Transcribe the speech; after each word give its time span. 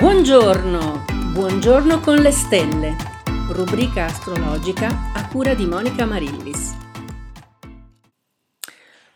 Buongiorno, 0.00 1.04
buongiorno 1.34 2.00
con 2.00 2.16
le 2.22 2.30
stelle, 2.30 2.96
rubrica 3.50 4.06
astrologica 4.06 5.12
a 5.12 5.28
cura 5.28 5.52
di 5.52 5.66
Monica 5.66 6.06
Marillis. 6.06 6.74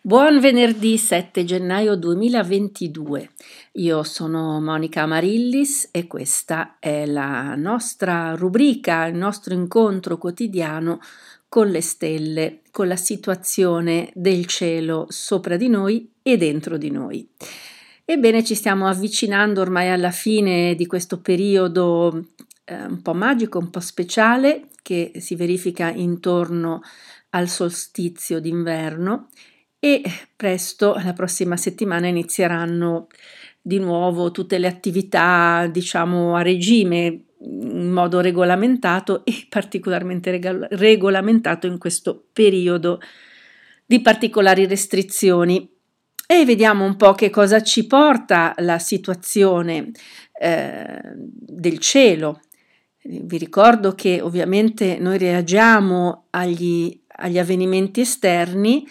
Buon 0.02 0.40
venerdì 0.40 0.98
7 0.98 1.42
gennaio 1.44 1.96
2022. 1.96 3.30
Io 3.72 4.02
sono 4.02 4.60
Monica 4.60 5.04
Amarillis 5.04 5.88
e 5.90 6.06
questa 6.06 6.76
è 6.78 7.06
la 7.06 7.54
nostra 7.54 8.34
rubrica, 8.34 9.06
il 9.06 9.16
nostro 9.16 9.54
incontro 9.54 10.18
quotidiano 10.18 11.00
con 11.48 11.68
le 11.68 11.80
stelle, 11.80 12.60
con 12.70 12.88
la 12.88 12.96
situazione 12.96 14.10
del 14.12 14.44
cielo 14.44 15.06
sopra 15.08 15.56
di 15.56 15.68
noi 15.68 16.12
e 16.22 16.36
dentro 16.36 16.76
di 16.76 16.90
noi. 16.90 17.26
Ebbene, 18.06 18.44
ci 18.44 18.54
stiamo 18.54 18.86
avvicinando 18.86 19.62
ormai 19.62 19.88
alla 19.88 20.10
fine 20.10 20.74
di 20.74 20.84
questo 20.84 21.22
periodo 21.22 22.26
eh, 22.64 22.84
un 22.84 23.00
po' 23.00 23.14
magico, 23.14 23.58
un 23.58 23.70
po' 23.70 23.80
speciale 23.80 24.68
che 24.82 25.12
si 25.16 25.34
verifica 25.36 25.88
intorno 25.88 26.82
al 27.30 27.48
solstizio 27.48 28.40
d'inverno 28.40 29.28
e 29.78 30.02
presto, 30.36 30.94
la 31.02 31.14
prossima 31.14 31.56
settimana, 31.56 32.06
inizieranno 32.06 33.06
di 33.60 33.78
nuovo 33.78 34.30
tutte 34.30 34.58
le 34.58 34.66
attività, 34.66 35.66
diciamo, 35.70 36.36
a 36.36 36.42
regime 36.42 37.24
in 37.40 37.90
modo 37.90 38.20
regolamentato 38.20 39.24
e 39.24 39.46
particolarmente 39.48 40.30
rega- 40.30 40.66
regolamentato 40.72 41.66
in 41.66 41.78
questo 41.78 42.26
periodo 42.34 43.00
di 43.86 44.00
particolari 44.00 44.66
restrizioni. 44.66 45.73
E 46.26 46.44
vediamo 46.44 46.84
un 46.84 46.96
po' 46.96 47.12
che 47.12 47.28
cosa 47.28 47.62
ci 47.62 47.86
porta 47.86 48.54
la 48.58 48.78
situazione 48.78 49.90
eh, 50.40 51.00
del 51.14 51.78
cielo. 51.78 52.40
Vi 53.02 53.36
ricordo 53.36 53.94
che 53.94 54.20
ovviamente 54.22 54.96
noi 54.98 55.18
reagiamo 55.18 56.28
agli, 56.30 56.98
agli 57.16 57.38
avvenimenti 57.38 58.00
esterni 58.00 58.86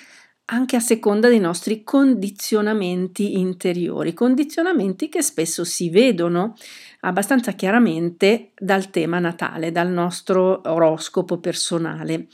anche 0.46 0.76
a 0.76 0.80
seconda 0.82 1.30
dei 1.30 1.40
nostri 1.40 1.84
condizionamenti 1.84 3.40
interiori, 3.40 4.14
condizionamenti 4.14 5.10
che 5.10 5.24
spesso 5.24 5.64
si 5.64 5.90
vedono 5.90 6.56
abbastanza 7.02 7.54
chiaramente 7.54 8.52
dal 8.56 8.90
tema 8.90 9.20
natale, 9.20 9.72
dal 9.72 9.90
nostro 9.90 10.62
oroscopo 10.66 11.40
personale. 11.40 12.28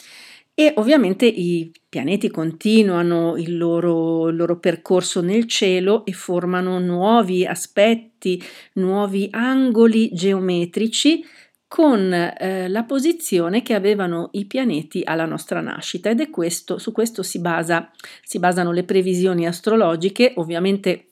E 0.59 0.73
ovviamente 0.75 1.25
i 1.25 1.71
pianeti 1.87 2.29
continuano 2.29 3.37
il 3.37 3.55
loro, 3.55 4.27
il 4.27 4.35
loro, 4.35 4.59
percorso 4.59 5.21
nel 5.21 5.45
cielo 5.45 6.03
e 6.03 6.11
formano 6.11 6.79
nuovi 6.79 7.45
aspetti, 7.45 8.43
nuovi 8.73 9.29
angoli 9.31 10.09
geometrici 10.11 11.25
con 11.65 12.11
eh, 12.11 12.67
la 12.67 12.83
posizione 12.83 13.61
che 13.61 13.73
avevano 13.73 14.31
i 14.33 14.47
pianeti 14.47 15.01
alla 15.05 15.23
nostra 15.23 15.61
nascita. 15.61 16.09
Ed 16.09 16.19
è 16.19 16.29
questo, 16.29 16.77
su 16.77 16.91
questo 16.91 17.23
si, 17.23 17.39
basa, 17.39 17.89
si 18.21 18.37
basano 18.37 18.73
le 18.73 18.83
previsioni 18.83 19.47
astrologiche, 19.47 20.33
ovviamente 20.35 21.11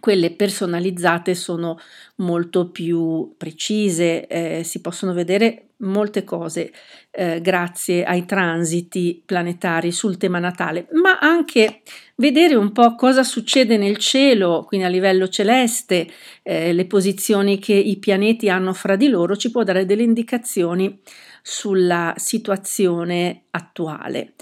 quelle 0.00 0.32
personalizzate 0.32 1.34
sono 1.34 1.78
molto 2.16 2.70
più 2.70 3.36
precise, 3.38 4.26
eh, 4.26 4.64
si 4.64 4.82
possono 4.82 5.14
vedere 5.14 5.65
molte 5.78 6.24
cose 6.24 6.72
eh, 7.10 7.40
grazie 7.40 8.04
ai 8.04 8.24
transiti 8.24 9.22
planetari 9.24 9.92
sul 9.92 10.16
tema 10.16 10.38
natale, 10.38 10.86
ma 10.92 11.18
anche 11.18 11.82
vedere 12.16 12.54
un 12.54 12.72
po' 12.72 12.94
cosa 12.94 13.22
succede 13.22 13.76
nel 13.76 13.98
cielo, 13.98 14.64
quindi 14.66 14.86
a 14.86 14.90
livello 14.90 15.28
celeste, 15.28 16.08
eh, 16.42 16.72
le 16.72 16.86
posizioni 16.86 17.58
che 17.58 17.74
i 17.74 17.96
pianeti 17.98 18.48
hanno 18.48 18.72
fra 18.72 18.96
di 18.96 19.08
loro 19.08 19.36
ci 19.36 19.50
può 19.50 19.62
dare 19.62 19.84
delle 19.84 20.02
indicazioni 20.02 20.98
sulla 21.42 22.14
situazione 22.16 23.42
attuale. 23.50 24.32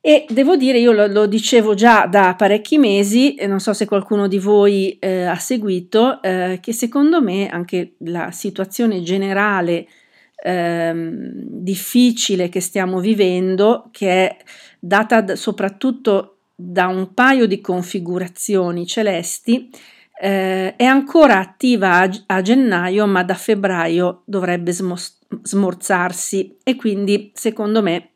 E 0.00 0.24
devo 0.28 0.54
dire, 0.54 0.78
io 0.78 0.92
lo, 0.92 1.08
lo, 1.08 1.26
dicevo 1.26 1.74
già 1.74 2.06
da 2.06 2.36
parecchi 2.36 2.78
mesi, 2.78 3.34
e 3.34 3.48
non 3.48 3.58
so 3.58 3.72
se 3.72 3.86
qualcuno 3.86 4.28
di 4.28 4.38
voi 4.38 4.96
eh, 5.00 5.24
ha 5.24 5.34
seguito, 5.34 6.22
eh, 6.22 6.60
che 6.62 6.72
secondo 6.72 7.20
me 7.20 7.48
anche 7.48 7.94
la 7.98 8.30
situazione 8.30 9.02
generale 9.02 9.88
ehm, 10.36 11.18
difficile 11.48 12.48
che 12.48 12.60
stiamo 12.60 13.00
vivendo, 13.00 13.88
che 13.90 14.28
è 14.28 14.36
data 14.78 15.20
d- 15.20 15.32
soprattutto 15.32 16.38
da 16.54 16.86
un 16.86 17.12
paio 17.12 17.46
di 17.46 17.60
configurazioni 17.60 18.86
celesti, 18.86 19.70
eh, 20.18 20.74
è 20.76 20.84
ancora 20.84 21.38
attiva 21.38 21.98
a, 22.00 22.10
a, 22.26 22.42
gennaio, 22.42 23.06
ma 23.06 23.22
da 23.22 23.34
febbraio 23.34 24.22
dovrebbe 24.24 24.72
smos- 24.72 25.18
smorzarsi. 25.42 26.56
E 26.62 26.76
quindi 26.76 27.32
secondo 27.34 27.82
me 27.82 28.12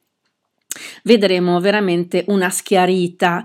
vedremo 1.03 1.61
veramente 1.61 2.25
una 2.29 2.49
schiarita 2.49 3.45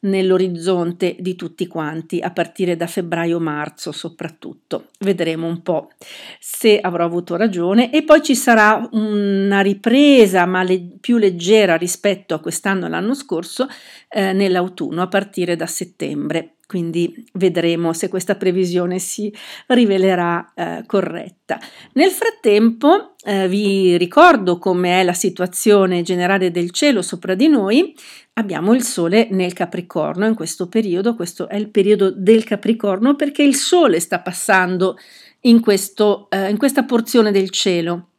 nell'orizzonte 0.00 1.16
di 1.18 1.34
tutti 1.34 1.66
quanti 1.66 2.20
a 2.20 2.30
partire 2.30 2.76
da 2.76 2.86
febbraio-marzo 2.86 3.92
soprattutto. 3.92 4.88
Vedremo 5.00 5.46
un 5.46 5.62
po' 5.62 5.90
se 6.38 6.78
avrò 6.80 7.04
avuto 7.04 7.36
ragione 7.36 7.92
e 7.92 8.02
poi 8.02 8.22
ci 8.22 8.34
sarà 8.34 8.88
una 8.92 9.60
ripresa 9.60 10.46
ma 10.46 10.62
le- 10.62 10.96
più 11.00 11.18
leggera 11.18 11.76
rispetto 11.76 12.34
a 12.34 12.40
quest'anno 12.40 12.86
e 12.86 12.88
l'anno 12.88 13.14
scorso 13.14 13.66
eh, 14.08 14.32
nell'autunno 14.32 15.02
a 15.02 15.08
partire 15.08 15.56
da 15.56 15.66
settembre 15.66 16.54
quindi 16.70 17.12
vedremo 17.32 17.92
se 17.92 18.08
questa 18.08 18.36
previsione 18.36 19.00
si 19.00 19.34
rivelerà 19.66 20.52
eh, 20.54 20.84
corretta. 20.86 21.58
Nel 21.94 22.10
frattempo 22.10 23.16
eh, 23.24 23.48
vi 23.48 23.96
ricordo 23.96 24.56
com'è 24.58 25.02
la 25.02 25.12
situazione 25.12 26.02
generale 26.02 26.52
del 26.52 26.70
cielo 26.70 27.02
sopra 27.02 27.34
di 27.34 27.48
noi. 27.48 27.92
Abbiamo 28.34 28.72
il 28.72 28.84
Sole 28.84 29.26
nel 29.32 29.52
Capricorno 29.52 30.26
in 30.26 30.36
questo 30.36 30.68
periodo, 30.68 31.16
questo 31.16 31.48
è 31.48 31.56
il 31.56 31.70
periodo 31.70 32.12
del 32.12 32.44
Capricorno 32.44 33.16
perché 33.16 33.42
il 33.42 33.56
Sole 33.56 33.98
sta 33.98 34.20
passando 34.20 34.96
in, 35.40 35.58
questo, 35.58 36.30
eh, 36.30 36.50
in 36.50 36.56
questa 36.56 36.84
porzione 36.84 37.32
del 37.32 37.50
cielo. 37.50 38.09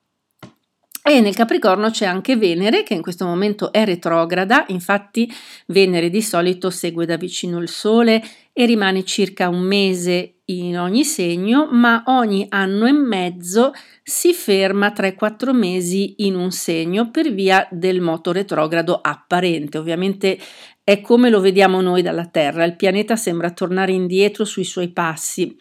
E 1.03 1.19
nel 1.19 1.35
Capricorno 1.35 1.89
c'è 1.89 2.05
anche 2.05 2.35
Venere 2.35 2.83
che 2.83 2.93
in 2.93 3.01
questo 3.01 3.25
momento 3.25 3.71
è 3.71 3.85
retrograda, 3.85 4.65
infatti 4.67 5.31
Venere 5.67 6.11
di 6.11 6.21
solito 6.21 6.69
segue 6.69 7.07
da 7.07 7.17
vicino 7.17 7.57
il 7.57 7.69
Sole 7.69 8.21
e 8.53 8.65
rimane 8.67 9.03
circa 9.03 9.49
un 9.49 9.61
mese 9.61 10.41
in 10.45 10.77
ogni 10.77 11.03
segno, 11.03 11.67
ma 11.71 12.03
ogni 12.05 12.45
anno 12.49 12.85
e 12.85 12.91
mezzo 12.91 13.71
si 14.03 14.31
ferma 14.33 14.93
3-4 14.95 15.55
mesi 15.55 16.25
in 16.25 16.35
un 16.35 16.51
segno 16.51 17.09
per 17.09 17.33
via 17.33 17.67
del 17.71 17.99
moto 17.99 18.31
retrogrado 18.31 18.99
apparente. 19.01 19.79
Ovviamente 19.79 20.37
è 20.83 21.01
come 21.01 21.29
lo 21.29 21.39
vediamo 21.39 21.81
noi 21.81 22.03
dalla 22.03 22.27
Terra, 22.27 22.63
il 22.63 22.75
pianeta 22.75 23.15
sembra 23.15 23.51
tornare 23.51 23.91
indietro 23.91 24.45
sui 24.45 24.65
suoi 24.65 24.89
passi, 24.89 25.55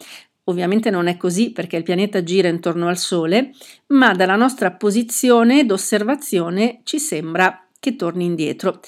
Ovviamente 0.45 0.89
non 0.89 1.07
è 1.07 1.17
così 1.17 1.51
perché 1.51 1.77
il 1.77 1.83
pianeta 1.83 2.23
gira 2.23 2.47
intorno 2.47 2.87
al 2.87 2.97
Sole, 2.97 3.51
ma 3.87 4.13
dalla 4.13 4.35
nostra 4.35 4.71
posizione 4.71 5.65
d'osservazione 5.65 6.81
ci 6.83 6.99
sembra 6.99 7.67
che 7.79 7.95
torni 7.95 8.25
indietro. 8.25 8.79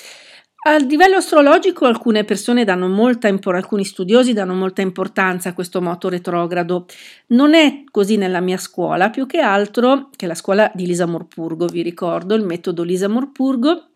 A 0.65 0.77
livello 0.77 1.17
astrologico 1.17 1.85
alcune 1.85 2.23
persone 2.23 2.63
danno 2.63 2.87
molta 2.87 3.27
importanza, 3.27 3.65
alcuni 3.65 3.83
studiosi 3.83 4.31
danno 4.31 4.53
molta 4.53 4.81
importanza 4.81 5.49
a 5.49 5.53
questo 5.53 5.81
moto 5.81 6.07
retrogrado. 6.07 6.85
Non 7.27 7.53
è 7.53 7.83
così 7.91 8.15
nella 8.15 8.39
mia 8.39 8.57
scuola, 8.57 9.09
più 9.09 9.25
che 9.25 9.39
altro, 9.39 10.09
che 10.15 10.25
la 10.25 10.35
scuola 10.35 10.71
di 10.73 10.85
Lisa 10.85 11.05
Morpurgo, 11.05 11.65
vi 11.65 11.81
ricordo, 11.81 12.33
il 12.33 12.45
metodo 12.45 12.83
Lisa 12.83 13.09
Morpurgo, 13.09 13.89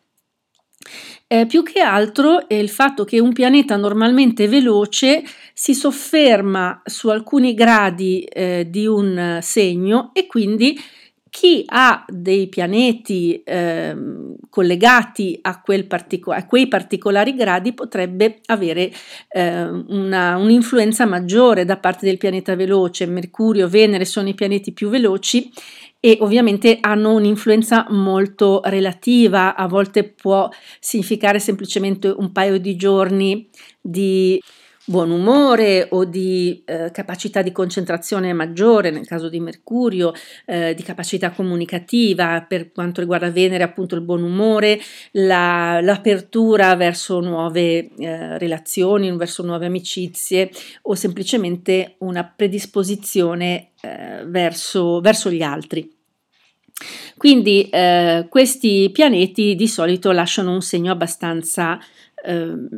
eh, 1.27 1.45
più 1.45 1.63
che 1.63 1.79
altro 1.79 2.47
è 2.47 2.53
il 2.53 2.69
fatto 2.69 3.03
che 3.03 3.19
un 3.19 3.33
pianeta 3.33 3.75
normalmente 3.75 4.47
veloce 4.47 5.23
si 5.53 5.73
sofferma 5.73 6.81
su 6.85 7.09
alcuni 7.09 7.53
gradi 7.53 8.23
eh, 8.23 8.67
di 8.69 8.85
un 8.85 9.39
segno 9.41 10.12
e 10.13 10.25
quindi 10.27 10.79
chi 11.38 11.63
ha 11.68 12.04
dei 12.10 12.48
pianeti 12.48 13.44
eh, 13.44 13.95
collegati 14.50 15.38
a, 15.44 15.62
partico- 15.88 16.31
a, 16.31 16.48
quei 16.48 16.68
particolari 16.68 17.36
gradi 17.36 17.74
potrebbe 17.74 18.39
avere 18.48 18.92
eh, 19.30 19.62
una, 19.62 20.38
un'influenza 20.38 21.06
maggiore 21.06 21.63
da 21.63 21.78
parte 21.78 22.07
del 22.07 22.18
pianeta 22.18 22.56
veloce. 22.56 23.06
Mercurio, 23.06 23.68
Venere 23.68 24.04
sono 24.04 24.30
i 24.30 24.34
pianeti 24.34 24.72
più 24.72 24.89
veloci 24.89 25.48
e 26.00 26.18
ovviamente 26.22 26.80
hanno 26.81 27.13
un'influenza 27.13 27.86
molto 27.89 28.62
relativa, 28.63 29.56
a 29.56 29.68
volte 29.68 30.06
può 30.06 30.50
significare 30.80 31.38
semplicemente 31.38 32.07
un 32.07 32.31
paio 32.31 32.57
di 32.57 32.75
giorni 32.75 33.48
di 33.80 34.42
buon 34.89 35.12
umore 35.12 35.88
o 35.92 36.06
di 36.06 36.63
eh, 36.66 36.92
capacità 36.92 37.42
di 37.42 37.51
concentrazione 37.51 38.31
maggiore 38.31 38.89
nel 38.89 39.06
caso 39.06 39.28
di 39.28 39.42
Mercurio, 39.42 40.13
eh, 40.45 40.74
di 40.74 40.81
capacità 40.81 41.31
comunicativa 41.31 42.45
per 42.48 42.72
quanto 42.72 43.01
riguarda 43.01 43.30
Venere 43.30 43.63
appunto 43.63 43.95
il 43.95 44.01
buon 44.01 44.24
umore, 44.24 44.80
la, 45.12 45.81
l'apertura 45.81 46.74
verso 46.78 47.19
nuove 47.19 47.89
eh, 47.98 48.38
relazioni, 48.38 49.13
verso 49.18 49.44
nuove 49.44 49.66
amicizie 49.66 50.50
o 50.84 50.95
semplicemente 50.95 51.95
una 52.00 52.24
predisposizione 52.24 53.72
eh, 53.81 54.24
verso, 54.25 55.01
verso 55.01 55.30
gli 55.30 55.42
altri. 55.42 55.94
Quindi 57.18 57.68
eh, 57.69 58.28
questi 58.30 58.89
pianeti 58.94 59.56
di 59.56 59.68
solito 59.68 60.12
lasciano 60.12 60.54
un 60.54 60.62
segno 60.62 60.92
abbastanza 60.92 61.78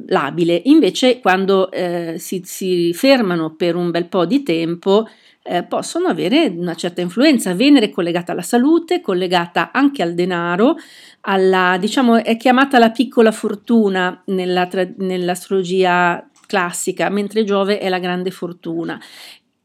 labile, 0.07 0.61
invece 0.65 1.19
quando 1.19 1.71
eh, 1.71 2.15
si, 2.17 2.41
si, 2.43 2.93
fermano 2.93 3.55
per 3.55 3.75
un 3.75 3.89
bel 3.89 4.07
po' 4.07 4.25
di 4.25 4.43
tempo 4.43 5.07
eh, 5.41 5.63
possono 5.63 6.07
avere 6.07 6.53
una 6.55 6.75
certa 6.75 7.01
influenza. 7.01 7.55
Venere 7.55 7.87
è 7.87 7.89
collegata 7.89 8.33
alla 8.33 8.41
salute, 8.41 9.01
collegata 9.01 9.71
anche 9.71 10.03
al 10.03 10.13
denaro, 10.13 10.75
alla, 11.21 11.77
diciamo, 11.79 12.23
è 12.23 12.37
chiamata 12.37 12.77
la 12.79 12.91
piccola 12.91 13.31
fortuna 13.31 14.21
nella, 14.25 14.67
nell'astrologia 14.97 16.29
classica, 16.45 17.09
mentre 17.09 17.43
Giove 17.43 17.79
è 17.79 17.89
la 17.89 17.99
grande 17.99 18.31
fortuna 18.31 18.99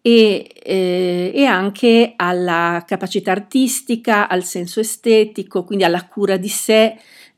e, 0.07 0.51
eh, 0.63 1.33
e, 1.35 1.45
anche 1.47 2.13
alla 2.15 2.85
capacità 2.87 3.33
artistica, 3.33 4.29
al 4.29 4.45
senso 4.45 4.81
estetico, 4.81 5.65
quindi 5.65 5.83
alla 5.85 6.07
cura 6.07 6.37
di 6.37 6.49
sé, 6.49 6.95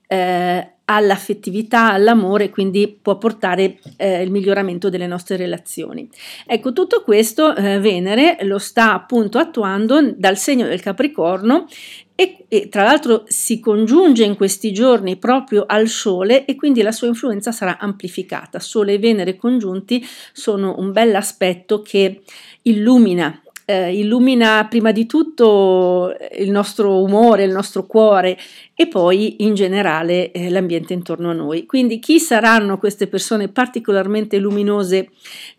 eh, 0.08 0.72
all'affettività, 0.86 1.92
all'amore, 1.92 2.50
quindi 2.50 2.98
può 3.00 3.18
portare 3.18 3.78
eh, 3.96 4.22
il 4.22 4.30
miglioramento 4.30 4.88
delle 4.88 5.06
nostre 5.06 5.36
relazioni. 5.36 6.08
Ecco, 6.46 6.72
tutto 6.72 7.02
questo 7.02 7.54
eh, 7.54 7.78
Venere 7.78 8.38
lo 8.42 8.58
sta 8.58 8.92
appunto 8.92 9.38
attuando 9.38 10.14
dal 10.16 10.36
segno 10.36 10.66
del 10.66 10.80
Capricorno 10.80 11.66
e, 12.14 12.44
e, 12.48 12.68
tra 12.68 12.84
l'altro 12.84 13.24
si 13.26 13.58
congiunge 13.60 14.24
in 14.24 14.36
questi 14.36 14.72
giorni 14.72 15.16
proprio 15.16 15.64
al 15.66 15.88
Sole 15.88 16.44
e 16.44 16.54
quindi 16.54 16.82
la 16.82 16.92
sua 16.92 17.08
influenza 17.08 17.50
sarà 17.50 17.78
amplificata. 17.78 18.60
Sole 18.60 18.94
e 18.94 18.98
Venere 18.98 19.36
congiunti 19.36 20.04
sono 20.32 20.76
un 20.78 20.92
bel 20.92 21.14
aspetto 21.14 21.82
che 21.82 22.22
illumina 22.62 23.40
eh, 23.66 23.98
illumina 23.98 24.64
prima 24.70 24.92
di 24.92 25.06
tutto 25.06 26.14
il 26.38 26.50
nostro 26.50 27.02
umore, 27.02 27.42
il 27.42 27.50
nostro 27.50 27.84
cuore 27.84 28.38
e 28.74 28.86
poi 28.86 29.42
in 29.44 29.54
generale 29.54 30.30
eh, 30.30 30.48
l'ambiente 30.50 30.92
intorno 30.92 31.30
a 31.30 31.34
noi. 31.34 31.66
Quindi 31.66 31.98
chi 31.98 32.20
saranno 32.20 32.78
queste 32.78 33.08
persone 33.08 33.48
particolarmente 33.48 34.38
luminose 34.38 35.10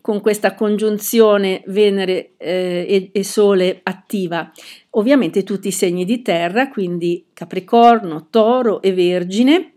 con 0.01 0.21
questa 0.21 0.55
congiunzione 0.55 1.63
Venere 1.67 2.31
eh, 2.37 2.85
e, 2.87 3.09
e 3.11 3.23
Sole 3.23 3.81
attiva? 3.83 4.51
Ovviamente 4.91 5.43
tutti 5.43 5.67
i 5.67 5.71
segni 5.71 6.05
di 6.05 6.21
terra, 6.21 6.69
quindi 6.69 7.25
Capricorno, 7.33 8.27
Toro 8.29 8.81
e 8.81 8.93
Vergine 8.93 9.73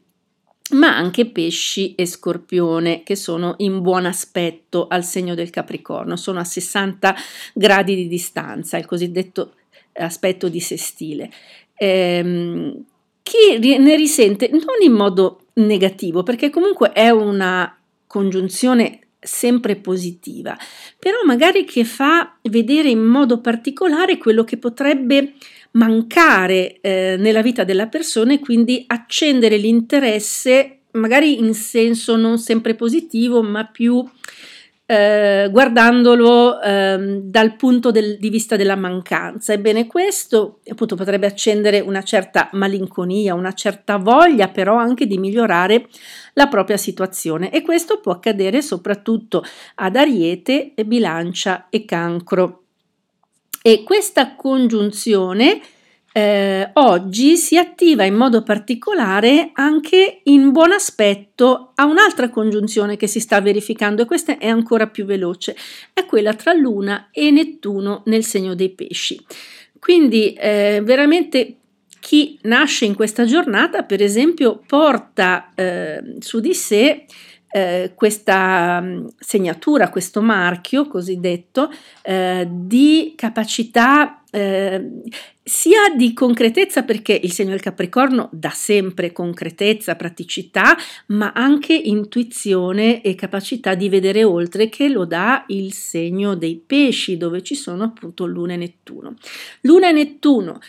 ma 0.73 0.97
anche 0.97 1.27
pesci 1.27 1.95
e 1.95 2.07
scorpione 2.07 3.03
che 3.03 3.17
sono 3.17 3.55
in 3.59 3.81
buon 3.81 4.07
aspetto 4.07 4.87
al 4.89 5.05
segno 5.05 5.35
del 5.35 5.51
Capricorno, 5.51 6.17
sono 6.17 6.41
a 6.41 6.45
60 6.45 7.15
gradi 7.55 7.95
di 7.95 8.09
distanza, 8.09 8.77
il 8.77 8.87
cosiddetto 8.87 9.55
aspetto 9.95 10.49
di 10.49 10.61
sestile. 10.61 11.31
Ehm, 11.75 12.85
chi 13.23 13.59
ne 13.59 13.97
risente 13.97 14.49
non 14.51 14.81
in 14.83 14.93
modo 14.93 15.47
negativo, 15.55 16.23
perché 16.23 16.51
comunque 16.51 16.93
è 16.93 17.11
una 17.11 17.77
congiunzione 18.07 19.01
sempre 19.21 19.77
positiva, 19.77 20.57
però 20.99 21.19
magari 21.25 21.65
che 21.65 21.85
fa 21.85 22.37
vedere 22.43 22.89
in 22.89 23.03
modo 23.03 23.41
particolare 23.41 24.19
quello 24.19 24.45
che 24.45 24.57
potrebbe 24.57 25.35
mancare 25.73 26.81
eh, 26.81 27.17
nella 27.19 27.43
vita 27.43 27.65
della 27.65 27.87
persona 27.87 28.33
e 28.33 28.41
quindi 28.41 28.85
accendere 28.87 29.57
l'interesse 29.57 30.81
magari 30.93 31.39
in 31.39 31.55
senso 31.55 32.17
non 32.17 32.39
sempre 32.39 32.75
positivo, 32.75 33.43
ma 33.43 33.65
più 33.67 34.05
eh, 34.91 35.49
guardandolo 35.53 36.61
eh, 36.61 37.21
dal 37.23 37.55
punto 37.55 37.93
del, 37.93 38.19
di 38.19 38.29
vista 38.29 38.57
della 38.57 38.75
mancanza. 38.75 39.53
Ebbene, 39.53 39.87
questo 39.87 40.59
appunto 40.69 40.97
potrebbe 40.97 41.27
accendere 41.27 41.79
una 41.79 42.03
certa 42.03 42.49
malinconia, 42.55 43.35
una 43.35 43.53
certa 43.53 43.99
voglia 43.99 44.49
però 44.49 44.77
anche 44.77 45.07
di 45.07 45.19
migliorare 45.19 45.87
la 46.35 46.49
propria 46.49 46.77
situazione 46.77 47.53
e 47.53 47.63
questo 47.63 48.01
può 48.01 48.13
accadere 48.13 48.63
soprattutto 48.63 49.45
ad 49.77 49.95
Ariete, 49.95 50.73
Bilancia 50.85 51.69
e 51.71 51.85
Cancro. 51.85 52.60
E 53.63 53.83
questa 53.83 54.35
congiunzione 54.37 55.61
eh, 56.13 56.71
oggi 56.75 57.37
si 57.37 57.59
attiva 57.59 58.05
in 58.05 58.15
modo 58.15 58.43
particolare 58.43 59.51
anche 59.53 60.23
in 60.25 60.51
buon 60.51 60.73
aspetto 60.73 61.73
a 61.75 61.85
un'altra 61.85 62.31
congiunzione 62.31 62.97
che 62.97 63.07
si 63.07 63.21
sta 63.21 63.41
verificando 63.41 64.03
e 64.03 64.07
questa 64.07 64.39
è 64.39 64.49
ancora 64.49 64.89
più 64.89 65.05
veloce, 65.05 65.55
è 65.93 66.07
quella 66.07 66.35
tra 66.35 66.53
Luna 66.53 67.11
e 67.13 67.31
Nettuno 67.31 68.03
nel 68.07 68.25
segno 68.25 68.55
dei 68.55 68.71
pesci. 68.71 69.23
Quindi 69.79 70.33
eh, 70.33 70.81
veramente 70.83 71.57
chi 72.01 72.39
nasce 72.43 72.87
in 72.87 72.95
questa 72.95 73.25
giornata, 73.25 73.83
per 73.83 74.03
esempio, 74.03 74.63
porta 74.67 75.53
eh, 75.55 76.17
su 76.19 76.41
di 76.41 76.55
sé 76.55 77.05
eh, 77.53 77.93
questa 77.95 78.81
mm, 78.81 79.07
segnatura, 79.19 79.91
questo 79.91 80.23
marchio 80.23 80.87
cosiddetto 80.87 81.71
eh, 82.03 82.47
di 82.49 83.15
capacità 83.17 84.23
eh, 84.31 85.03
sia 85.43 85.89
di 85.97 86.13
concretezza 86.13 86.85
perché 86.85 87.19
il 87.21 87.33
segno 87.33 87.51
del 87.51 87.61
Capricorno 87.61 88.29
dà 88.33 88.51
sempre 88.51 89.11
concretezza, 89.11 89.97
praticità, 89.97 90.77
ma 91.07 91.33
anche 91.35 91.75
intuizione 91.75 93.03
e 93.03 93.17
capacità 93.17 93.75
di 93.75 93.89
vedere 93.89 94.23
oltre 94.23 94.69
che 94.69 94.89
lo 94.89 95.05
dà 95.05 95.45
il 95.49 95.73
segno 95.73 96.37
dei 96.37 96.63
pesci 96.65 97.17
dove 97.17 97.43
ci 97.43 97.57
sono 97.57 97.83
appunto 97.83 98.27
Luna 98.27 98.53
e 98.53 98.59
Nettuno. 98.59 99.17
Luna 99.63 99.89
e 99.89 99.93
Nettuno 99.93 100.61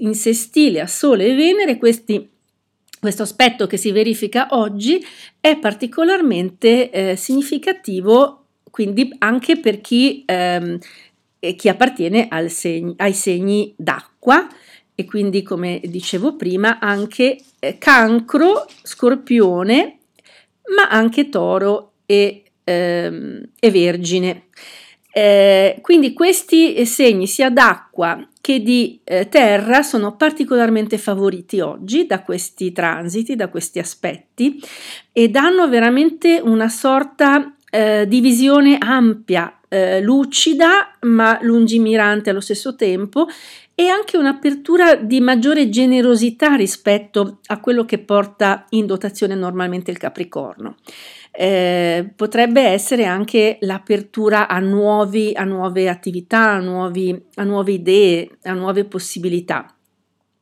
in 0.00 0.14
sestile 0.14 0.80
a 0.80 0.86
Sole 0.86 1.28
e 1.28 1.34
Venere, 1.34 1.78
questi 1.78 2.28
questo 3.06 3.22
aspetto 3.22 3.68
che 3.68 3.76
si 3.76 3.92
verifica 3.92 4.48
oggi 4.50 5.00
è 5.38 5.56
particolarmente 5.58 6.90
eh, 6.90 7.14
significativo, 7.14 8.46
quindi 8.68 9.14
anche 9.18 9.60
per 9.60 9.80
chi, 9.80 10.24
ehm, 10.26 10.76
chi 11.54 11.68
appartiene 11.68 12.28
segni, 12.48 12.94
ai 12.96 13.12
segni 13.12 13.72
d'acqua 13.76 14.48
e 14.92 15.04
quindi, 15.04 15.42
come 15.44 15.80
dicevo 15.84 16.34
prima, 16.34 16.80
anche 16.80 17.38
eh, 17.60 17.78
cancro, 17.78 18.66
scorpione, 18.82 19.98
ma 20.74 20.88
anche 20.88 21.28
toro 21.28 21.92
e, 22.06 22.42
ehm, 22.64 23.50
e 23.60 23.70
vergine. 23.70 24.46
Eh, 25.18 25.78
quindi 25.80 26.12
questi 26.12 26.84
segni 26.84 27.26
sia 27.26 27.48
d'acqua 27.48 28.22
che 28.38 28.60
di 28.60 29.00
eh, 29.02 29.30
terra 29.30 29.80
sono 29.80 30.14
particolarmente 30.14 30.98
favoriti 30.98 31.58
oggi 31.60 32.04
da 32.04 32.20
questi 32.20 32.70
transiti, 32.70 33.34
da 33.34 33.48
questi 33.48 33.78
aspetti 33.78 34.62
e 35.12 35.30
danno 35.30 35.70
veramente 35.70 36.38
una 36.44 36.68
sorta 36.68 37.54
eh, 37.70 38.04
di 38.06 38.20
visione 38.20 38.76
ampia, 38.78 39.60
eh, 39.68 40.02
lucida 40.02 40.98
ma 41.06 41.38
lungimirante 41.40 42.28
allo 42.28 42.40
stesso 42.40 42.76
tempo 42.76 43.26
e 43.74 43.88
anche 43.88 44.18
un'apertura 44.18 44.96
di 44.96 45.20
maggiore 45.20 45.70
generosità 45.70 46.56
rispetto 46.56 47.38
a 47.46 47.58
quello 47.58 47.86
che 47.86 47.98
porta 47.98 48.66
in 48.70 48.84
dotazione 48.84 49.34
normalmente 49.34 49.90
il 49.90 49.96
Capricorno 49.96 50.76
eh, 51.36 52.10
potrebbe 52.14 52.62
essere 52.62 53.04
anche 53.04 53.58
l'apertura 53.60 54.48
a, 54.48 54.58
nuovi, 54.58 55.32
a 55.34 55.44
nuove 55.44 55.88
attività, 55.88 56.52
a, 56.52 56.60
nuovi, 56.60 57.20
a 57.34 57.44
nuove 57.44 57.72
idee, 57.72 58.30
a 58.44 58.52
nuove 58.52 58.84
possibilità. 58.84 59.70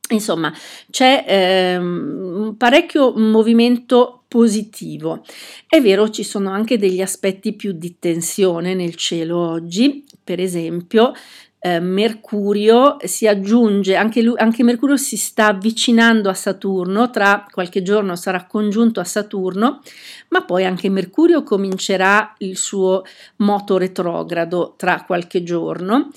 Insomma, 0.09 0.53
c'è 0.91 1.25
ehm, 1.27 2.55
parecchio 2.57 3.13
movimento 3.15 4.23
positivo. 4.27 5.23
È 5.67 5.81
vero, 5.81 6.09
ci 6.09 6.23
sono 6.23 6.51
anche 6.51 6.77
degli 6.77 7.01
aspetti 7.01 7.53
più 7.53 7.71
di 7.71 7.97
tensione 7.97 8.75
nel 8.75 8.95
cielo 8.95 9.37
oggi, 9.37 10.03
per 10.23 10.39
esempio 10.39 11.13
eh, 11.65 11.79
Mercurio 11.79 12.97
si 13.05 13.25
aggiunge, 13.25 13.95
anche, 13.95 14.21
lui, 14.21 14.35
anche 14.37 14.63
Mercurio 14.63 14.97
si 14.97 15.17
sta 15.17 15.47
avvicinando 15.47 16.29
a 16.29 16.35
Saturno, 16.35 17.09
tra 17.09 17.43
qualche 17.49 17.81
giorno 17.81 18.15
sarà 18.15 18.45
congiunto 18.45 18.99
a 18.99 19.03
Saturno, 19.03 19.81
ma 20.29 20.43
poi 20.43 20.63
anche 20.63 20.91
Mercurio 20.91 21.41
comincerà 21.41 22.35
il 22.39 22.55
suo 22.55 23.01
moto 23.37 23.79
retrogrado 23.79 24.75
tra 24.77 25.03
qualche 25.07 25.41
giorno 25.41 26.11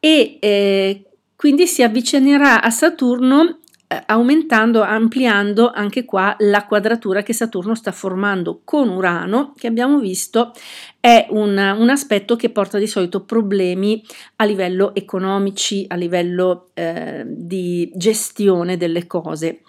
e 0.00 0.38
eh, 0.40 1.04
quindi 1.36 1.68
si 1.68 1.84
avvicinerà 1.84 2.60
a 2.60 2.70
Saturno 2.70 3.60
aumentando, 4.06 4.82
ampliando 4.82 5.70
anche 5.70 6.04
qua 6.04 6.36
la 6.38 6.64
quadratura 6.64 7.22
che 7.22 7.32
Saturno 7.32 7.74
sta 7.74 7.90
formando 7.90 8.60
con 8.62 8.88
Urano, 8.88 9.52
che 9.56 9.66
abbiamo 9.66 9.98
visto 9.98 10.52
è 11.00 11.26
un, 11.30 11.56
un 11.56 11.90
aspetto 11.90 12.36
che 12.36 12.50
porta 12.50 12.78
di 12.78 12.86
solito 12.86 13.24
problemi 13.24 14.04
a 14.36 14.44
livello 14.44 14.94
economici, 14.94 15.86
a 15.88 15.96
livello 15.96 16.70
eh, 16.74 17.24
di 17.26 17.90
gestione 17.94 18.76
delle 18.76 19.06
cose, 19.08 19.62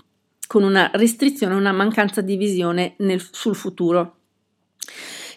con 0.45 0.63
una 0.63 0.91
restrizione, 0.93 1.55
una 1.55 1.71
mancanza 1.71 2.21
di 2.21 2.35
visione 2.35 2.93
nel, 2.97 3.25
sul 3.31 3.55
futuro. 3.55 4.17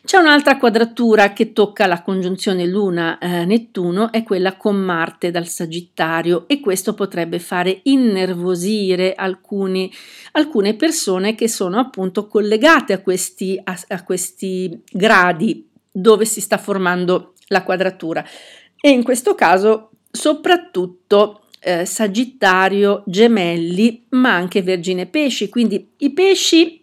C'è 0.04 0.18
un'altra 0.18 0.58
quadratura 0.58 1.32
che 1.32 1.54
tocca 1.54 1.86
la 1.86 2.02
congiunzione 2.02 2.66
Luna-Nettuno, 2.66 4.12
eh, 4.12 4.18
è 4.18 4.22
quella 4.22 4.54
con 4.58 4.76
Marte 4.76 5.30
dal 5.30 5.48
Sagittario 5.48 6.44
e 6.46 6.60
questo 6.60 6.92
potrebbe 6.92 7.38
fare 7.38 7.80
innervosire 7.84 9.14
alcuni, 9.14 9.90
alcune 10.32 10.74
persone 10.74 11.34
che 11.34 11.48
sono 11.48 11.78
appunto 11.78 12.26
collegate 12.26 12.92
a 12.92 13.00
questi, 13.00 13.58
a, 13.64 13.74
a 13.88 14.04
questi 14.04 14.78
gradi 14.92 15.70
dove 15.90 16.26
si 16.26 16.42
sta 16.42 16.58
formando 16.58 17.32
la 17.46 17.62
quadratura 17.62 18.22
e 18.78 18.90
in 18.90 19.02
questo 19.02 19.34
caso 19.34 19.92
soprattutto 20.10 21.44
eh, 21.60 21.86
Sagittario, 21.86 23.04
Gemelli, 23.06 24.04
ma 24.10 24.34
anche 24.34 24.60
Vergine 24.60 25.06
Pesci. 25.06 25.48
Quindi 25.48 25.92
i 25.96 26.12
pesci 26.12 26.82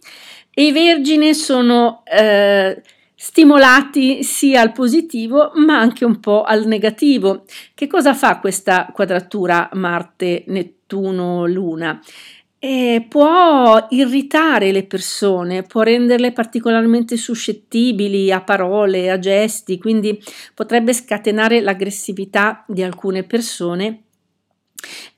e 0.52 0.66
i 0.66 0.72
vergine 0.72 1.36
sono 1.36 2.02
eh, 2.04 2.82
stimolati 3.24 4.24
sia 4.24 4.62
al 4.62 4.72
positivo 4.72 5.52
ma 5.54 5.78
anche 5.78 6.06
un 6.06 6.20
po' 6.20 6.42
al 6.42 6.66
negativo. 6.66 7.44
Che 7.76 7.86
cosa 7.86 8.16
fa 8.16 8.40
questa 8.40 8.90
quadratura 8.92 9.70
Marte-Nettuno-Luna? 9.74 12.02
Eh, 12.58 13.06
può 13.08 13.86
irritare 13.92 14.72
le 14.72 14.86
persone, 14.86 15.62
può 15.62 15.84
renderle 15.84 16.32
particolarmente 16.32 17.16
suscettibili 17.16 18.32
a 18.32 18.42
parole, 18.42 19.12
a 19.12 19.20
gesti, 19.20 19.78
quindi 19.78 20.20
potrebbe 20.56 20.92
scatenare 20.92 21.62
l'aggressività 21.62 22.66
di 22.68 22.82
alcune 22.82 23.24
persone 23.24 24.06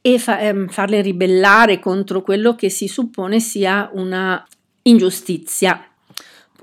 e 0.01 0.19
fa, 0.19 0.41
ehm, 0.41 0.67
farle 0.67 0.99
ribellare 0.99 1.79
contro 1.79 2.21
quello 2.21 2.53
che 2.55 2.67
si 2.67 2.89
suppone 2.89 3.39
sia 3.39 3.89
una 3.93 4.45
ingiustizia 4.81 5.87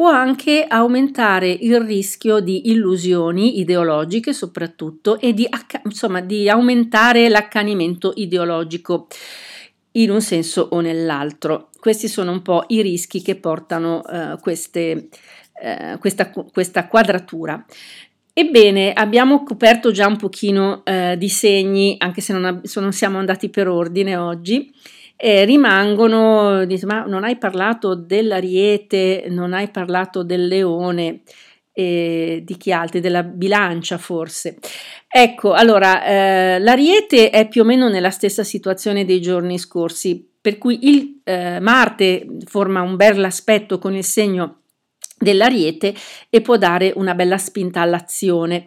può 0.00 0.08
anche 0.08 0.64
aumentare 0.66 1.50
il 1.50 1.78
rischio 1.78 2.40
di 2.40 2.70
illusioni 2.70 3.60
ideologiche 3.60 4.32
soprattutto 4.32 5.20
e 5.20 5.34
di, 5.34 5.46
insomma, 5.84 6.22
di 6.22 6.48
aumentare 6.48 7.28
l'accanimento 7.28 8.14
ideologico 8.16 9.08
in 9.92 10.10
un 10.10 10.22
senso 10.22 10.68
o 10.70 10.80
nell'altro. 10.80 11.68
Questi 11.78 12.08
sono 12.08 12.32
un 12.32 12.40
po' 12.40 12.64
i 12.68 12.80
rischi 12.80 13.20
che 13.20 13.36
portano 13.36 14.00
uh, 14.02 14.40
queste, 14.40 15.10
uh, 15.62 15.98
questa, 15.98 16.30
questa 16.30 16.86
quadratura. 16.86 17.62
Ebbene, 18.32 18.94
abbiamo 18.94 19.42
coperto 19.42 19.90
già 19.90 20.06
un 20.06 20.16
pochino 20.16 20.82
uh, 20.82 21.14
di 21.14 21.28
segni, 21.28 21.96
anche 21.98 22.22
se 22.22 22.32
non, 22.32 22.62
se 22.64 22.80
non 22.80 22.94
siamo 22.94 23.18
andati 23.18 23.50
per 23.50 23.68
ordine 23.68 24.16
oggi 24.16 24.72
eh, 25.20 25.44
rimangono, 25.44 26.64
dice, 26.64 26.86
ma 26.86 27.04
non 27.04 27.24
hai 27.24 27.36
parlato 27.36 27.94
dell'ariete, 27.94 29.26
non 29.28 29.52
hai 29.52 29.68
parlato 29.68 30.22
del 30.22 30.46
leone, 30.46 31.20
eh, 31.72 32.40
di 32.42 32.56
chi 32.56 32.72
altri, 32.72 33.00
della 33.00 33.22
bilancia 33.22 33.98
forse. 33.98 34.58
Ecco, 35.06 35.52
allora, 35.52 36.04
eh, 36.04 36.58
l'ariete 36.58 37.28
è 37.28 37.48
più 37.48 37.62
o 37.62 37.64
meno 37.64 37.88
nella 37.88 38.10
stessa 38.10 38.44
situazione 38.44 39.04
dei 39.04 39.20
giorni 39.20 39.58
scorsi, 39.58 40.26
per 40.40 40.56
cui 40.56 40.88
il 40.88 41.20
eh, 41.24 41.60
Marte 41.60 42.26
forma 42.46 42.80
un 42.80 42.96
bel 42.96 43.22
aspetto 43.22 43.78
con 43.78 43.94
il 43.94 44.04
segno 44.04 44.60
dell'ariete 45.18 45.94
e 46.30 46.40
può 46.40 46.56
dare 46.56 46.94
una 46.96 47.14
bella 47.14 47.36
spinta 47.36 47.82
all'azione 47.82 48.64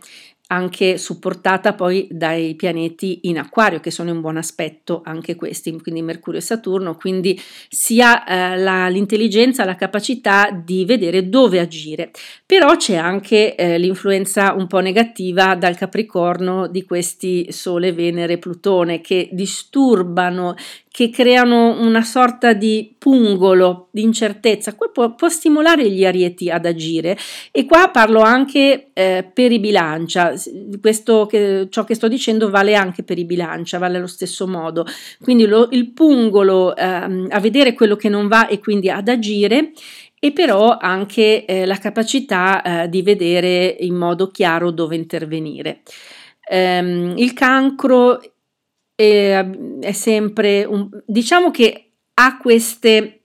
anche 0.54 0.98
supportata 0.98 1.74
poi 1.74 2.08
dai 2.12 2.54
pianeti 2.54 3.22
in 3.24 3.40
acquario 3.40 3.80
che 3.80 3.90
sono 3.90 4.12
in 4.12 4.22
buon 4.22 4.38
aspetto 4.38 5.02
anche 5.04 5.36
questi, 5.36 5.76
quindi 5.82 6.04
Mercurio 6.04 6.40
e 6.40 6.44
Saturno, 6.44 6.96
quindi 6.96 7.40
sia 7.68 8.24
eh, 8.24 8.58
la, 8.58 8.88
l'intelligenza, 8.88 9.66
la 9.66 9.76
capacità 9.76 10.52
di 10.52 10.86
vedere 10.86 11.28
dove 11.28 11.60
agire. 11.60 12.12
Però 12.46 12.76
c'è 12.76 12.96
anche 12.96 13.56
eh, 13.56 13.80
l'influenza 13.80 14.54
un 14.54 14.68
po' 14.68 14.80
negativa 14.80 15.56
dal 15.56 15.76
Capricorno 15.76 16.68
di 16.68 16.84
questi 16.84 17.52
Sole, 17.52 17.92
Venere, 17.92 18.38
Plutone 18.38 19.02
che 19.02 19.30
disturbano 19.32 20.56
che 20.94 21.10
creano 21.10 21.82
una 21.82 22.04
sorta 22.04 22.54
di 22.54 22.94
pungolo 23.00 23.88
di 23.90 24.04
incertezza, 24.04 24.76
può, 24.94 25.16
può 25.16 25.28
stimolare 25.28 25.90
gli 25.90 26.06
arieti 26.06 26.52
ad 26.52 26.68
agire. 26.68 27.18
E 27.52 27.66
qua 27.66 27.90
parlo 27.90 28.22
anche 28.22 28.92
eh, 28.94 29.28
per 29.34 29.52
i 29.52 29.60
bilancia, 29.60 30.36
questo 30.80 31.26
che, 31.26 31.66
ciò 31.72 31.84
che 31.84 31.96
sto 31.96 32.08
dicendo 32.08 32.52
vale 32.52 32.76
anche 32.76 33.02
per 33.02 33.18
i 33.18 33.26
bilancia, 33.26 33.80
vale 33.80 33.98
allo 33.98 34.06
stesso 34.06 34.48
modo, 34.48 34.86
quindi 35.20 35.48
lo, 35.48 35.68
il 35.72 35.90
pungolo 35.94 36.76
eh, 36.76 36.84
a 36.84 37.40
vedere 37.40 37.74
quello 37.74 37.96
che 37.96 38.10
non 38.10 38.28
va 38.28 38.46
e 38.46 38.60
quindi 38.60 38.92
ad 38.92 39.08
agire 39.08 39.72
e 40.20 40.32
però 40.32 40.78
anche 40.80 41.46
eh, 41.46 41.66
la 41.66 41.80
capacità 41.80 42.84
eh, 42.84 42.90
di 42.90 43.02
vedere 43.02 43.78
in 43.80 43.96
modo 43.96 44.28
chiaro 44.28 44.70
dove 44.70 44.96
intervenire. 44.96 45.82
Um, 46.46 47.14
il 47.16 47.32
cancro 47.32 48.20
è, 48.96 49.46
è 49.80 49.92
sempre 49.92 50.66
un, 50.66 50.90
diciamo 51.06 51.52
che 51.52 51.92
ha 52.14 52.38
queste, 52.38 53.22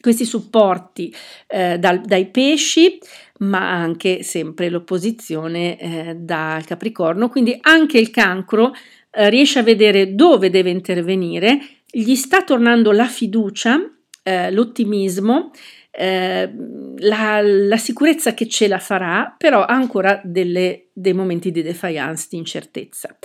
questi 0.00 0.24
supporti 0.24 1.14
eh, 1.46 1.78
dal, 1.78 2.00
dai 2.00 2.26
pesci 2.30 2.98
ma 3.40 3.70
anche 3.70 4.22
sempre 4.22 4.68
l'opposizione 4.68 5.78
eh, 5.78 6.14
dal 6.14 6.64
Capricorno, 6.64 7.28
quindi 7.28 7.56
anche 7.62 7.98
il 7.98 8.10
cancro 8.10 8.72
eh, 9.12 9.30
riesce 9.30 9.58
a 9.58 9.62
vedere 9.62 10.14
dove 10.14 10.50
deve 10.50 10.70
intervenire, 10.70 11.58
gli 11.90 12.14
sta 12.14 12.42
tornando 12.42 12.92
la 12.92 13.06
fiducia, 13.06 13.80
eh, 14.22 14.50
l'ottimismo, 14.50 15.50
eh, 15.90 16.52
la, 16.98 17.40
la, 17.42 17.76
sicurezza 17.78 18.34
che 18.34 18.46
ce 18.46 18.68
la 18.68 18.78
farà, 18.78 19.34
però 19.36 19.64
ha 19.64 19.74
ancora 19.74 20.20
delle, 20.22 20.88
dei 20.92 21.14
momenti 21.14 21.50
di 21.50 21.62
defiance, 21.62 22.28
di 22.30 22.36
incertezza. 22.36 23.16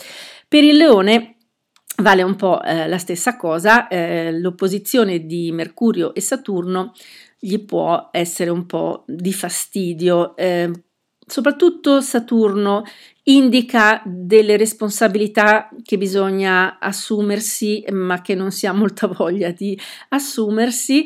Per 0.47 0.63
il 0.63 0.77
leone 0.77 1.34
vale 1.97 2.23
un 2.23 2.35
po' 2.35 2.61
eh, 2.61 2.87
la 2.87 2.97
stessa 2.97 3.35
cosa, 3.35 3.87
eh, 3.87 4.31
l'opposizione 4.31 5.25
di 5.25 5.51
Mercurio 5.51 6.13
e 6.13 6.21
Saturno 6.21 6.93
gli 7.39 7.63
può 7.63 8.09
essere 8.11 8.49
un 8.49 8.65
po' 8.65 9.03
di 9.07 9.31
fastidio, 9.31 10.35
eh, 10.35 10.71
soprattutto 11.25 12.01
Saturno 12.01 12.83
indica 13.23 14.01
delle 14.05 14.57
responsabilità 14.57 15.69
che 15.83 15.97
bisogna 15.97 16.79
assumersi 16.79 17.83
ma 17.91 18.21
che 18.21 18.35
non 18.35 18.51
si 18.51 18.67
ha 18.67 18.73
molta 18.73 19.07
voglia 19.07 19.51
di 19.51 19.79
assumersi 20.09 21.05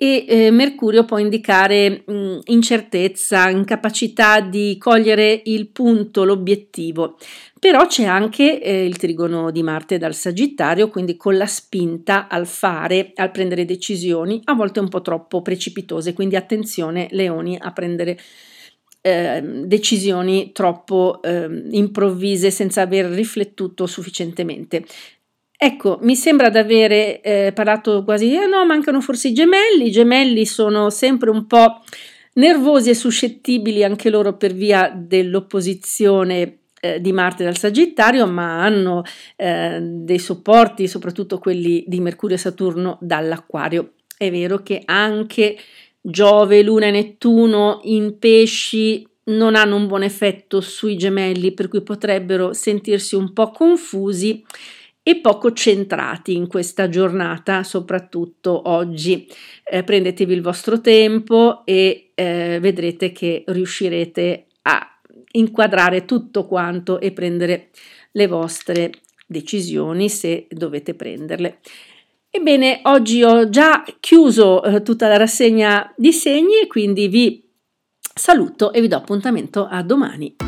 e 0.00 0.24
eh, 0.28 0.50
Mercurio 0.52 1.04
può 1.04 1.18
indicare 1.18 2.04
mh, 2.06 2.38
incertezza, 2.44 3.48
incapacità 3.48 4.40
di 4.40 4.76
cogliere 4.78 5.42
il 5.46 5.70
punto, 5.70 6.22
l'obiettivo. 6.22 7.18
Però 7.58 7.84
c'è 7.88 8.04
anche 8.04 8.62
eh, 8.62 8.84
il 8.84 8.96
trigono 8.96 9.50
di 9.50 9.64
Marte 9.64 9.98
dal 9.98 10.14
Sagittario, 10.14 10.88
quindi 10.88 11.16
con 11.16 11.36
la 11.36 11.46
spinta 11.46 12.28
al 12.28 12.46
fare, 12.46 13.10
al 13.16 13.32
prendere 13.32 13.64
decisioni, 13.64 14.40
a 14.44 14.54
volte 14.54 14.78
un 14.78 14.88
po' 14.88 15.02
troppo 15.02 15.42
precipitose, 15.42 16.12
quindi 16.12 16.36
attenzione 16.36 17.08
leoni 17.10 17.58
a 17.60 17.72
prendere 17.72 18.16
eh, 19.00 19.42
decisioni 19.42 20.52
troppo 20.52 21.20
eh, 21.22 21.48
improvvise 21.70 22.52
senza 22.52 22.82
aver 22.82 23.06
riflettuto 23.06 23.86
sufficientemente. 23.86 24.84
Ecco, 25.60 25.98
mi 26.02 26.14
sembra 26.14 26.50
di 26.50 26.58
avere 26.58 27.20
eh, 27.20 27.50
parlato 27.52 28.04
quasi, 28.04 28.32
eh 28.32 28.46
no, 28.46 28.64
mancano 28.64 29.00
forse 29.00 29.26
i 29.26 29.32
gemelli, 29.32 29.88
i 29.88 29.90
gemelli 29.90 30.46
sono 30.46 30.88
sempre 30.88 31.30
un 31.30 31.48
po' 31.48 31.82
nervosi 32.34 32.90
e 32.90 32.94
suscettibili 32.94 33.82
anche 33.82 34.08
loro 34.08 34.36
per 34.36 34.54
via 34.54 34.88
dell'opposizione 34.94 36.58
eh, 36.80 37.00
di 37.00 37.10
Marte 37.10 37.42
dal 37.42 37.56
Sagittario, 37.56 38.24
ma 38.28 38.62
hanno 38.62 39.02
eh, 39.34 39.80
dei 39.82 40.20
supporti, 40.20 40.86
soprattutto 40.86 41.40
quelli 41.40 41.82
di 41.88 41.98
Mercurio 41.98 42.36
e 42.36 42.38
Saturno 42.38 42.96
dall'Acquario. 43.00 43.94
È 44.16 44.30
vero 44.30 44.62
che 44.62 44.82
anche 44.84 45.58
Giove, 46.00 46.62
Luna 46.62 46.86
e 46.86 46.90
Nettuno 46.92 47.80
in 47.82 48.16
pesci 48.20 49.04
non 49.24 49.56
hanno 49.56 49.74
un 49.74 49.88
buon 49.88 50.04
effetto 50.04 50.60
sui 50.60 50.96
gemelli, 50.96 51.50
per 51.50 51.66
cui 51.66 51.82
potrebbero 51.82 52.52
sentirsi 52.52 53.16
un 53.16 53.32
po' 53.32 53.50
confusi 53.50 54.44
e 55.08 55.16
poco 55.16 55.54
centrati 55.54 56.34
in 56.34 56.46
questa 56.46 56.90
giornata, 56.90 57.62
soprattutto 57.62 58.68
oggi. 58.68 59.26
Eh, 59.64 59.82
prendetevi 59.82 60.34
il 60.34 60.42
vostro 60.42 60.82
tempo 60.82 61.62
e 61.64 62.10
eh, 62.14 62.58
vedrete 62.60 63.10
che 63.10 63.42
riuscirete 63.46 64.48
a 64.64 64.86
inquadrare 65.32 66.04
tutto 66.04 66.44
quanto 66.44 67.00
e 67.00 67.12
prendere 67.12 67.70
le 68.12 68.26
vostre 68.26 68.90
decisioni 69.26 70.10
se 70.10 70.46
dovete 70.50 70.92
prenderle. 70.92 71.60
Ebbene, 72.28 72.80
oggi 72.82 73.22
ho 73.22 73.48
già 73.48 73.82
chiuso 74.00 74.62
eh, 74.62 74.82
tutta 74.82 75.08
la 75.08 75.16
rassegna 75.16 75.90
di 75.96 76.12
segni 76.12 76.60
e 76.60 76.66
quindi 76.66 77.08
vi 77.08 77.50
saluto 78.14 78.74
e 78.74 78.82
vi 78.82 78.88
do 78.88 78.96
appuntamento 78.96 79.66
a 79.66 79.82
domani. 79.82 80.47